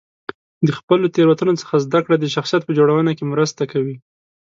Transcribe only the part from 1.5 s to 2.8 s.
څخه زده کړه د شخصیت په